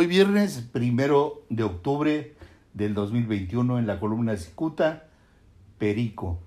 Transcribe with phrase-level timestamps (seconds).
[0.00, 2.34] Hoy viernes primero de octubre
[2.72, 5.10] del 2021 en la columna Cicuta,
[5.76, 6.38] Perico.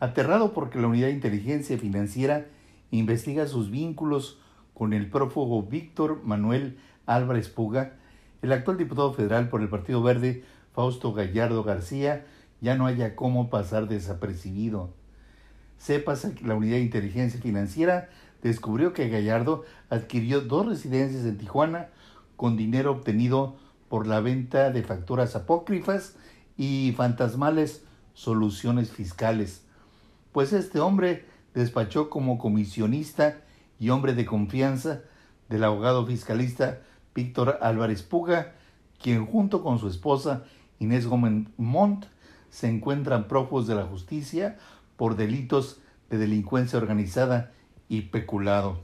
[0.00, 2.44] Aterrado porque la Unidad de Inteligencia Financiera
[2.90, 4.38] investiga sus vínculos
[4.74, 6.76] con el prófugo Víctor Manuel
[7.06, 7.94] Álvarez Puga,
[8.42, 10.44] el actual diputado federal por el Partido Verde,
[10.74, 12.26] Fausto Gallardo García,
[12.60, 14.92] ya no haya cómo pasar desapercibido.
[15.78, 18.10] Sepas que la Unidad de Inteligencia Financiera
[18.42, 21.88] descubrió que Gallardo adquirió dos residencias en Tijuana
[22.36, 23.56] con dinero obtenido
[23.88, 26.16] por la venta de facturas apócrifas
[26.56, 29.64] y fantasmales soluciones fiscales,
[30.32, 33.40] pues este hombre despachó como comisionista
[33.78, 35.02] y hombre de confianza
[35.48, 36.80] del abogado fiscalista
[37.14, 38.54] Víctor Álvarez Puga,
[39.00, 40.44] quien junto con su esposa
[40.78, 42.06] Inés Gómez Montt
[42.50, 44.58] se encuentran prófugos de la justicia
[44.96, 47.52] por delitos de delincuencia organizada
[47.88, 48.80] y peculado.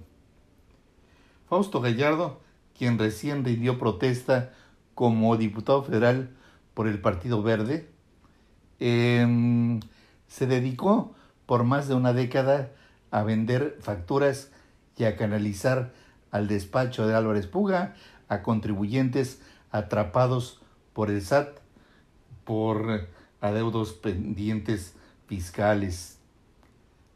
[1.48, 2.40] Fausto Gallardo,
[2.76, 4.52] quien recién rindió protesta
[4.94, 6.30] como diputado federal
[6.74, 7.88] por el Partido Verde,
[8.78, 9.80] em,
[10.26, 11.14] se dedicó
[11.46, 12.70] por más de una década
[13.10, 14.50] a vender facturas
[14.96, 15.92] y a canalizar
[16.30, 17.94] al despacho de Álvarez Puga
[18.28, 20.60] a contribuyentes atrapados
[20.92, 21.58] por el SAT
[22.44, 23.08] por
[23.40, 24.94] adeudos pendientes
[25.26, 26.18] fiscales.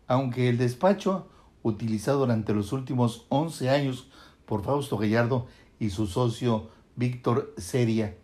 [0.06, 1.28] Aunque el despacho,
[1.62, 4.09] utilizado durante los últimos 11 años
[4.47, 5.47] por Fausto Gallardo
[5.78, 8.16] y su socio Víctor Seria,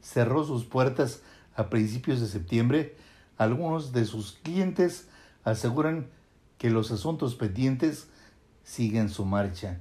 [0.00, 1.20] cerró sus puertas
[1.54, 2.96] a principios de septiembre,
[3.36, 5.08] algunos de sus clientes
[5.44, 6.08] aseguran
[6.58, 8.08] que los asuntos pendientes
[8.62, 9.80] siguen su marcha.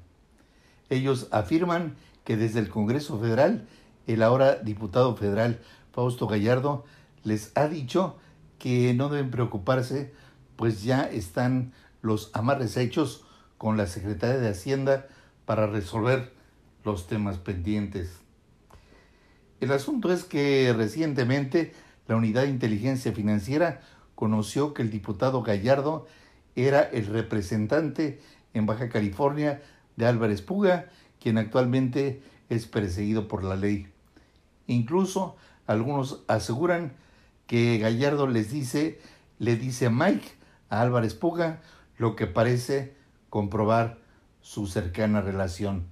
[0.89, 3.67] Ellos afirman que desde el Congreso Federal,
[4.07, 5.61] el ahora diputado federal
[5.94, 6.83] Fausto Gallardo
[7.23, 8.17] les ha dicho
[8.59, 10.13] que no deben preocuparse,
[10.55, 13.23] pues ya están los amarres hechos
[13.57, 15.07] con la Secretaría de Hacienda
[15.45, 16.33] para resolver
[16.83, 18.19] los temas pendientes.
[19.59, 21.73] El asunto es que recientemente
[22.08, 23.81] la Unidad de Inteligencia Financiera
[24.16, 26.06] conoció que el diputado Gallardo
[26.56, 28.22] era el representante
[28.53, 29.62] en Baja California
[29.95, 33.88] de Álvarez Puga, quien actualmente es perseguido por la ley.
[34.68, 36.94] Incluso algunos aseguran
[37.47, 39.00] que Gallardo les dice,
[39.39, 40.28] le dice a Mike,
[40.69, 41.62] a Álvarez Puga,
[41.97, 42.95] lo que parece
[43.29, 44.03] comprobar
[44.44, 45.88] su cercana relación.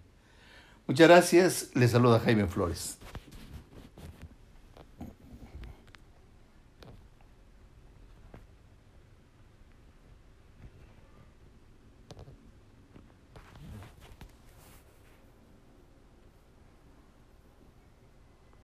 [0.86, 3.00] Muchas gracias, les saluda Jaime Flores.